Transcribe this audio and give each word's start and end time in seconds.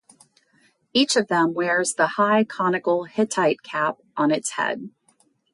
Each 0.93 1.15
of 1.15 1.27
them 1.27 1.53
wears 1.53 1.93
the 1.93 2.07
high 2.17 2.43
conical 2.43 3.03
Hittite 3.03 3.61
cap 3.61 3.99
on 4.17 4.31
its 4.31 4.53
head. 4.53 4.89